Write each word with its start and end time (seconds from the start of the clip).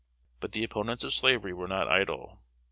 But 0.39 0.53
the 0.53 0.63
opponents 0.63 1.03
of 1.03 1.13
slavery 1.13 1.53
were 1.53 1.67
not 1.67 1.87
idle. 1.87 2.39